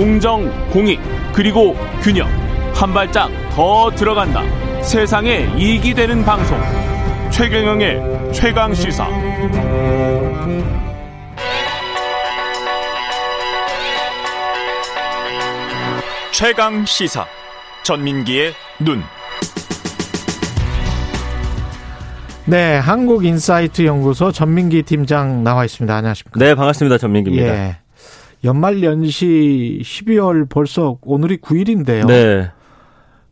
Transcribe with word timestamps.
공정, 0.00 0.50
공익, 0.70 0.98
그리고 1.30 1.76
균형. 2.00 2.26
한 2.72 2.94
발짝 2.94 3.28
더 3.50 3.90
들어간다. 3.90 4.42
세상에 4.82 5.46
이익이 5.58 5.92
되는 5.92 6.24
방송. 6.24 6.58
최경영의 7.30 8.32
최강 8.32 8.72
시사. 8.72 9.06
최강 16.32 16.86
시사. 16.86 17.26
전민기의 17.82 18.54
눈. 18.78 19.02
네, 22.46 22.78
한국인사이트 22.78 23.84
연구소 23.84 24.32
전민기 24.32 24.82
팀장 24.84 25.44
나와 25.44 25.66
있습니다. 25.66 25.94
안녕하십니까? 25.94 26.40
네, 26.42 26.54
반갑습니다. 26.54 26.96
전민기입니다. 26.96 27.46
예. 27.46 27.89
연말 28.44 28.82
연시 28.82 29.80
12월 29.82 30.48
벌써 30.48 30.98
오늘이 31.02 31.38
9일인데요. 31.38 32.06
네. 32.06 32.50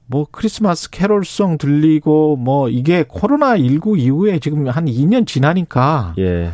뭐 0.06 0.26
크리스마스 0.30 0.90
캐롤송 0.90 1.58
들리고 1.58 2.36
뭐 2.36 2.68
이게 2.68 3.04
코로나 3.06 3.56
19 3.56 3.98
이후에 3.98 4.38
지금 4.38 4.66
한 4.68 4.86
2년 4.86 5.26
지나니까 5.26 6.14
예. 6.18 6.50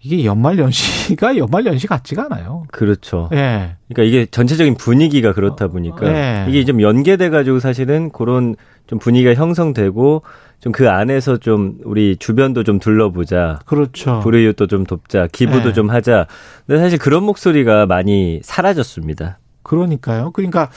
이게 0.00 0.24
연말 0.24 0.58
연시가 0.58 1.36
연말 1.38 1.66
연시 1.66 1.86
같지가 1.86 2.26
않아요. 2.26 2.64
그렇죠. 2.70 3.28
예. 3.32 3.76
그러니까 3.88 4.02
이게 4.02 4.26
전체적인 4.26 4.76
분위기가 4.76 5.32
그렇다 5.32 5.68
보니까 5.68 6.06
예. 6.06 6.46
이게 6.48 6.64
좀 6.64 6.80
연계돼 6.82 7.30
가지고 7.30 7.58
사실은 7.58 8.10
그런 8.10 8.54
좀 8.86 8.98
분위기가 8.98 9.34
형성되고 9.34 10.22
좀 10.60 10.72
그 10.72 10.90
안에서 10.90 11.36
좀 11.36 11.78
우리 11.84 12.16
주변도 12.16 12.64
좀 12.64 12.78
둘러보자. 12.78 13.60
그렇죠. 13.64 14.20
불의웃도 14.20 14.66
좀 14.66 14.84
돕자. 14.84 15.28
기부도 15.32 15.70
예. 15.70 15.72
좀 15.72 15.90
하자. 15.90 16.26
근데 16.66 16.80
사실 16.80 16.98
그런 16.98 17.24
목소리가 17.24 17.86
많이 17.86 18.40
사라졌습니다. 18.42 19.38
그러니까요. 19.62 20.30
그러니까 20.32 20.70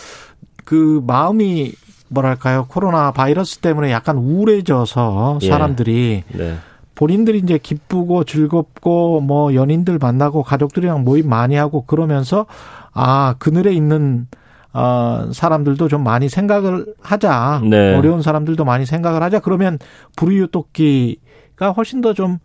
그 0.66 1.02
마음이 1.06 1.74
뭐랄까요? 2.10 2.66
코로나 2.68 3.12
바이러스 3.12 3.60
때문에 3.60 3.92
약간 3.92 4.18
우울해져서 4.18 5.40
예. 5.42 5.48
사람들이 5.48 6.24
네. 6.34 6.56
본인들이 6.96 7.40
이제 7.40 7.58
기쁘고 7.58 8.26
즐겁고 8.26 9.22
뭐 9.22 9.56
연인들 9.56 9.98
만나고 9.98 10.44
가족들이랑 10.44 11.04
모임 11.04 11.30
많이 11.30 11.56
하고 11.56 11.86
그러면서 11.86 12.46
아 12.94 13.36
그늘에 13.40 13.74
있는 13.74 14.28
어 14.74 15.30
사람들도 15.34 15.88
좀 15.90 16.04
많이 16.04 16.30
생각을 16.30 16.86
하자 17.02 17.62
네. 17.70 17.96
어려운 17.96 18.22
사람들도 18.22 18.64
많이 18.64 18.86
생각을 18.86 19.22
하자 19.22 19.40
그러면 19.40 19.78
불이웃돕기가 20.16 21.72
훨씬 21.76 22.02
더 22.02 22.14
좀 22.14 22.40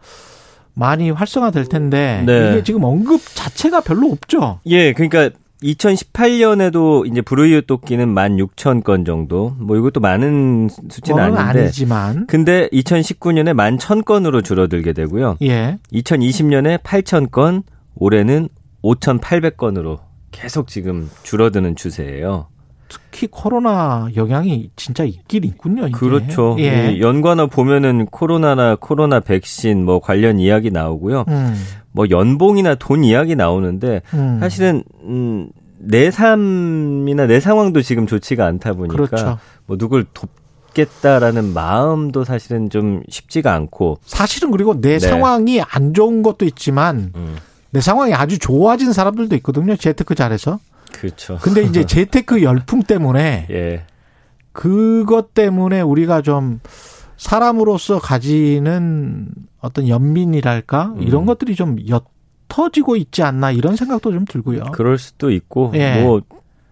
많이 0.79 1.11
활성화될 1.11 1.67
텐데 1.67 2.23
네. 2.27 2.51
이게 2.53 2.63
지금 2.63 2.85
언급 2.85 3.21
자체가 3.35 3.81
별로 3.81 4.09
없죠. 4.11 4.61
예, 4.67 4.93
그러니까 4.93 5.31
2018년에도 5.63 7.11
이제 7.11 7.23
불의웃 7.23 7.67
돕기는 7.67 8.15
16,000건 8.15 9.07
정도. 9.07 9.57
뭐 9.59 9.77
이것도 9.79 10.01
많은 10.01 10.69
수치는 10.91 11.19
아닌데. 11.23 11.41
아니지만 11.63 12.27
근데 12.27 12.69
2019년에 12.75 13.55
11,000건으로 13.55 14.45
줄어들게 14.45 14.93
되고요. 14.93 15.39
예 15.43 15.79
2020년에 15.95 16.83
8,000건, 16.83 17.63
올해는 17.95 18.51
5,800건으로 18.83 19.99
계속 20.31 20.69
지금 20.69 21.11
줄어드는 21.23 21.77
추세예요. 21.77 22.49
특히 22.89 23.27
코로나 23.29 24.09
영향이 24.15 24.71
진짜 24.77 25.05
있긴 25.05 25.45
있군요. 25.45 25.89
이게. 25.89 25.93
그렇죠. 25.93 26.57
예. 26.59 26.93
이 26.93 27.01
연관어 27.01 27.49
보면은 27.49 28.07
코로나나 28.07 28.77
코로나 28.77 29.21
백신 29.21 29.85
뭐 29.85 30.01
관련 30.01 30.39
이야기 30.39 30.71
나오고요. 30.71 31.25
음, 31.29 31.55
뭐 31.91 32.07
연봉이나 32.11 32.77
돈 32.77 33.03
이야기 33.03 33.35
나오는데 33.35 34.03
음. 34.15 34.39
사실은 34.41 34.85
음, 35.03 35.49
내 35.79 36.11
삶이나 36.11 37.27
내 37.27 37.41
상황도 37.41 37.83
지금 37.83 38.07
좋지가 38.07 38.47
않다 38.47 38.75
보니까 38.75 38.95
그렇죠. 38.95 39.39
뭐 39.67 39.77
누굴 39.77 40.05
돕 40.15 40.31
겠다라는 40.75 41.55
마음도 41.55 42.23
사실은 42.23 42.69
좀 42.69 43.03
쉽지가 43.09 43.55
않고 43.55 43.99
사실은 44.05 44.51
그리고 44.51 44.79
내 44.79 44.99
네. 44.99 44.99
상황이 44.99 45.63
안 45.63 45.95
좋은 45.95 46.23
것도 46.23 46.45
있지만 46.45 47.13
음, 47.17 47.37
내 47.71 47.81
상황이 47.81 48.15
아주 48.15 48.39
좋아진 48.39 48.93
사람들도 48.93 49.35
있거든요. 49.37 49.77
재테크 49.77 50.15
잘해서. 50.15 50.59
그렇죠. 50.93 51.39
근데 51.43 51.63
이제 51.63 51.85
재테크 51.87 52.43
열풍 52.43 52.83
때문에 52.83 53.47
예. 53.51 53.85
그것 54.53 55.35
때문에 55.35 55.81
우리가 55.83 56.23
좀 56.23 56.61
사람으로서 57.17 57.99
가지는 57.99 59.29
어떤 59.61 59.89
연민이랄까 59.89 60.95
음. 60.97 61.03
이런 61.03 61.27
것들이 61.27 61.55
좀 61.55 61.77
옅어지고 62.49 62.97
있지 62.97 63.23
않나 63.23 63.51
이런 63.51 63.77
생각도 63.77 64.13
좀 64.13 64.25
들고요. 64.25 64.65
그럴 64.73 64.99
수도 64.99 65.31
있고 65.31 65.73
예. 65.75 66.03
뭐 66.03 66.23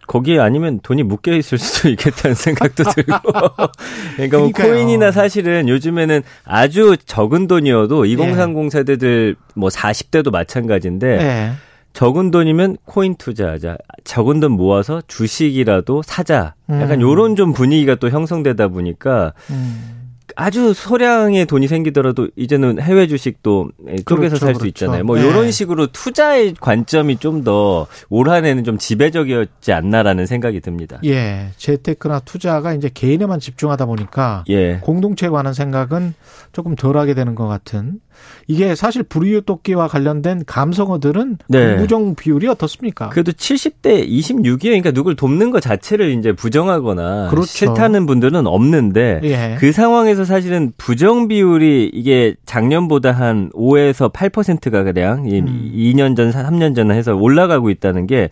거기에 0.07 0.39
아니면 0.39 0.81
돈이 0.83 1.03
묶여 1.03 1.33
있을 1.33 1.59
수도 1.59 1.89
있겠다는 1.89 2.35
생각도 2.35 2.85
들고. 2.95 3.17
그러니까 3.23 4.39
뭐 4.39 4.51
그러니까요. 4.53 4.73
코인이나 4.73 5.13
사실은 5.13 5.69
요즘에는 5.69 6.23
아주 6.45 6.97
적은 7.05 7.47
돈이어도 7.47 8.05
2030 8.07 8.71
세대들 8.71 9.37
뭐 9.55 9.69
40대도 9.69 10.31
마찬가지인데 10.31 11.07
예. 11.21 11.53
적은 11.93 12.31
돈이면 12.33 12.79
코인 12.85 13.15
투자하자. 13.15 13.77
적은 14.03 14.41
돈 14.41 14.53
모아서 14.53 15.01
주식이라도 15.07 16.03
사자. 16.03 16.55
약간 16.69 16.95
음. 16.95 17.01
요런 17.03 17.37
좀 17.37 17.53
분위기가 17.53 17.95
또 17.95 18.11
형성되다 18.11 18.69
보니까 18.69 19.33
음. 19.51 20.04
아주 20.37 20.73
소량의 20.75 21.47
돈이 21.47 21.69
생기더라도 21.69 22.29
이제는 22.37 22.81
해외 22.81 23.07
주식도 23.07 23.71
쪽에서 24.07 24.07
그렇죠, 24.07 24.37
살수 24.37 24.61
그렇죠. 24.61 24.67
있잖아요. 24.67 25.05
뭐 25.05 25.17
네. 25.17 25.25
요런 25.25 25.51
식으로 25.51 25.89
투자의 25.89 26.55
관점이 26.61 27.19
좀 27.19 27.45
더 27.45 27.87
올 28.11 28.29
한해는 28.29 28.65
좀 28.65 28.79
지배적이었지 28.79 29.73
않나라는 29.73 30.27
생각이 30.27 30.61
듭니다. 30.61 30.99
예. 31.05 31.49
재테크나 31.57 32.21
투자가 32.21 32.75
이제 32.75 32.91
개인에만 32.93 33.41
집중하다 33.41 33.87
보니까 33.87 34.45
예. 34.49 34.79
공동체에 34.79 35.29
관한 35.29 35.53
생각은 35.53 36.15
조금 36.53 36.75
덜하게 36.77 37.15
되는 37.15 37.35
것 37.35 37.47
같은 37.47 38.01
이게 38.47 38.75
사실 38.75 39.03
불이웃 39.03 39.47
돕기와 39.47 39.89
관련된 39.89 40.45
감성어들은 40.47 41.39
네. 41.49 41.77
부정 41.77 42.15
비율이 42.15 42.49
어떻습니까? 42.49 43.09
그래도 43.09 43.33
70대 43.33 44.07
26이에요. 44.09 44.61
그러니까 44.61 44.91
누굴 44.91 45.17
돕는 45.17 45.51
것 45.51 45.61
자체를 45.61 46.11
이제 46.19 46.33
부정하거나 46.33 47.29
그렇죠. 47.31 47.47
싫다는 47.47 48.07
분들은 48.07 48.47
없는데 48.47 49.21
예. 49.25 49.57
그 49.59 49.73
상황에서 49.73 50.25
사실은 50.25 50.73
부정 50.77 51.29
비율이 51.29 51.91
이게 51.93 52.35
작년보다 52.47 53.13
한 53.13 53.51
5에서 53.55 54.13
8%가 54.13 54.83
그냥 54.83 55.27
이 55.27 55.41
음. 55.41 55.73
2년 55.75 56.17
전, 56.17 56.31
3년 56.31 56.75
전 56.75 56.91
해서 56.91 57.15
올라가고 57.15 57.71
있다는 57.71 58.07
게 58.07 58.31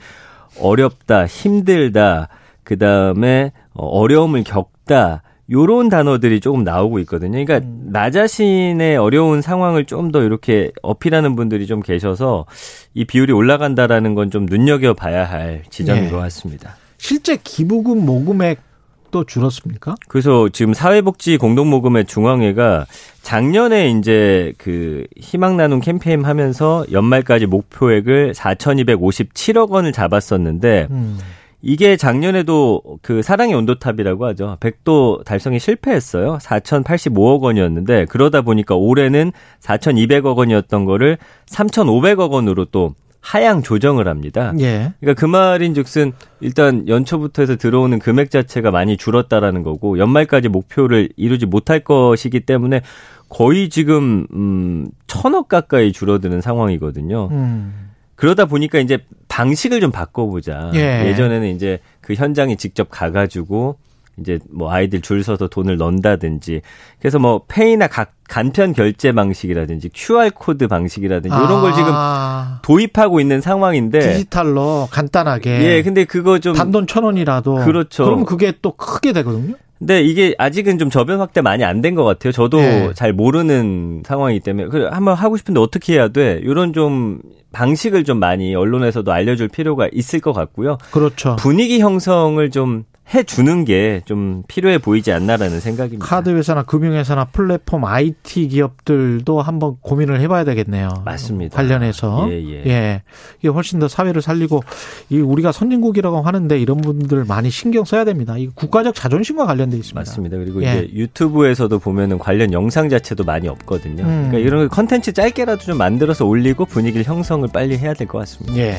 어렵다, 0.60 1.26
힘들다, 1.26 2.28
그 2.64 2.78
다음에 2.78 3.52
어려움을 3.74 4.44
겪다. 4.44 5.22
요런 5.52 5.88
단어들이 5.90 6.40
조금 6.40 6.64
나오고 6.64 6.98
있거든요. 7.00 7.32
그러니까 7.44 7.58
음. 7.58 7.88
나 7.92 8.10
자신의 8.10 8.96
어려운 8.96 9.42
상황을 9.42 9.84
좀 9.84 10.10
더 10.12 10.22
이렇게 10.22 10.72
어필하는 10.82 11.36
분들이 11.36 11.66
좀 11.66 11.80
계셔서 11.80 12.46
이 12.94 13.04
비율이 13.04 13.32
올라간다라는 13.32 14.14
건 14.14 14.30
좀 14.30 14.46
눈여겨 14.46 14.94
봐야 14.94 15.24
할 15.28 15.62
지점인 15.70 16.06
예. 16.06 16.10
것 16.10 16.16
같습니다. 16.18 16.76
실제 16.98 17.36
기부금 17.42 18.04
모금액도 18.06 19.24
줄었습니까? 19.26 19.94
그래서 20.08 20.48
지금 20.50 20.72
사회복지 20.74 21.36
공동모금회 21.36 22.04
중앙회가 22.04 22.86
작년에 23.22 23.90
이제 23.90 24.52
그 24.58 25.04
희망 25.18 25.56
나눔 25.56 25.80
캠페인 25.80 26.24
하면서 26.24 26.84
연말까지 26.90 27.46
목표액을 27.46 28.32
4,257억 28.34 29.70
원을 29.70 29.92
잡았었는데 29.92 30.88
음. 30.90 31.18
이게 31.62 31.96
작년에도 31.96 32.82
그 33.02 33.22
사랑의 33.22 33.54
온도탑이라고 33.54 34.26
하죠. 34.26 34.56
100도 34.60 35.24
달성에 35.24 35.58
실패했어요. 35.58 36.38
4,085억 36.42 37.40
원이었는데 37.40 38.06
그러다 38.06 38.42
보니까 38.42 38.74
올해는 38.74 39.32
4,200억 39.60 40.36
원이었던 40.36 40.84
거를 40.84 41.18
3,500억 41.46 42.32
원으로 42.32 42.64
또 42.66 42.94
하향 43.20 43.62
조정을 43.62 44.08
합니다. 44.08 44.52
예. 44.58 44.92
그러니까 44.98 45.20
그 45.20 45.24
말인즉슨 45.26 46.12
일단 46.40 46.88
연초부터 46.88 47.42
해서 47.42 47.54
들어오는 47.54 48.00
금액 48.00 48.32
자체가 48.32 48.72
많이 48.72 48.96
줄었다라는 48.96 49.62
거고 49.62 49.98
연말까지 49.98 50.48
목표를 50.48 51.10
이루지 51.16 51.46
못할 51.46 51.78
것이기 51.80 52.40
때문에 52.40 52.82
거의 53.28 53.68
지금 53.70 54.26
음 54.32 54.88
천억 55.06 55.48
가까이 55.48 55.92
줄어드는 55.92 56.40
상황이거든요. 56.40 57.28
음. 57.30 57.91
그러다 58.22 58.44
보니까 58.44 58.78
이제 58.78 58.98
방식을 59.26 59.80
좀 59.80 59.90
바꿔보자. 59.90 60.70
예. 60.76 61.08
예전에는 61.08 61.48
이제 61.56 61.80
그 62.00 62.14
현장에 62.14 62.54
직접 62.54 62.86
가가지고 62.88 63.78
이제 64.16 64.38
뭐 64.48 64.70
아이들 64.70 65.00
줄 65.00 65.24
서서 65.24 65.48
돈을 65.48 65.76
넣는다든지 65.76 66.60
그래서 67.00 67.18
뭐 67.18 67.42
pay나 67.48 67.88
각 67.88 68.12
간편 68.28 68.74
결제 68.74 69.10
방식이라든지 69.10 69.90
QR 69.92 70.30
코드 70.36 70.68
방식이라든지 70.68 71.34
이런 71.34 71.62
걸 71.62 71.72
지금 71.72 71.90
아, 71.92 72.60
도입하고 72.62 73.18
있는 73.18 73.40
상황인데 73.40 73.98
디지털로 73.98 74.86
간단하게 74.92 75.50
예, 75.50 75.82
근데 75.82 76.04
그거 76.04 76.38
좀 76.38 76.54
단돈 76.54 76.86
천 76.86 77.02
원이라도 77.02 77.56
그렇죠. 77.56 78.04
그럼 78.04 78.24
그게 78.24 78.52
또 78.62 78.76
크게 78.76 79.12
되거든요. 79.14 79.56
근데 79.82 80.00
이게 80.02 80.32
아직은 80.38 80.78
좀 80.78 80.90
저변 80.90 81.18
확대 81.18 81.40
많이 81.40 81.64
안 81.64 81.82
된 81.82 81.96
것 81.96 82.04
같아요. 82.04 82.32
저도 82.32 82.58
네. 82.58 82.90
잘 82.94 83.12
모르는 83.12 84.02
상황이기 84.06 84.40
때문에 84.44 84.68
그래 84.68 84.88
한번 84.90 85.14
하고 85.14 85.36
싶은데 85.36 85.58
어떻게 85.60 85.94
해야 85.94 86.06
돼? 86.08 86.40
이런 86.44 86.72
좀 86.72 87.18
방식을 87.52 88.04
좀 88.04 88.18
많이 88.20 88.54
언론에서도 88.54 89.10
알려줄 89.10 89.48
필요가 89.48 89.88
있을 89.92 90.20
것 90.20 90.32
같고요. 90.32 90.78
그렇죠. 90.92 91.34
분위기 91.36 91.80
형성을 91.80 92.48
좀 92.50 92.84
해주는 93.14 93.64
게 93.66 94.00
좀 94.06 94.42
필요해 94.48 94.78
보이지 94.78 95.12
않나라는 95.12 95.60
생각입니다. 95.60 96.06
카드 96.06 96.30
회사나 96.30 96.62
금융 96.62 96.94
회사나 96.94 97.26
플랫폼 97.26 97.84
IT 97.84 98.48
기업들도 98.48 99.42
한번 99.42 99.76
고민을 99.80 100.20
해봐야 100.20 100.44
되겠네요. 100.44 100.88
맞습니다. 101.04 101.56
관련해서 101.56 102.28
예, 102.30 102.64
예. 102.66 103.02
이게 103.40 103.48
훨씬 103.48 103.78
더 103.80 103.88
사회를 103.88 104.22
살리고 104.22 104.62
이 105.10 105.18
우리가 105.18 105.52
선진국이라고 105.52 106.22
하는데 106.22 106.58
이런 106.58 106.80
분들 106.80 107.24
많이 107.26 107.50
신경 107.50 107.84
써야 107.84 108.04
됩니다. 108.04 108.38
이 108.38 108.46
국가적 108.54 108.94
자존심과 108.94 109.46
관련돼 109.46 109.76
있습니다. 109.76 110.00
맞습니다. 110.00 110.36
그리고 110.38 110.62
예. 110.64 110.84
이제 110.84 110.90
유튜브에서도 110.94 111.78
보면은 111.80 112.18
관련 112.18 112.52
영상 112.52 112.88
자체도 112.88 113.24
많이 113.24 113.46
없거든요. 113.48 114.04
음. 114.04 114.28
그러니까 114.30 114.38
이런 114.38 114.68
컨텐츠 114.68 115.12
짧게라도 115.12 115.62
좀 115.62 115.78
만들어서 115.78 116.24
올리고 116.24 116.64
분위기를 116.66 117.04
형성을 117.04 117.46
빨리 117.52 117.76
해야 117.76 117.92
될 117.94 118.06
것 118.06 118.18
같습니다. 118.18 118.56
예. 118.58 118.76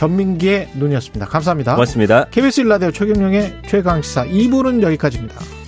전민기의 0.00 0.70
눈이었습니다. 0.76 1.26
감사합니다. 1.26 1.74
고맙습니다. 1.74 2.24
KBS 2.30 2.62
일라디오 2.62 2.90
최경영의 2.90 3.62
최강시사 3.66 4.24
2부는 4.24 4.82
여기까지입니다. 4.82 5.59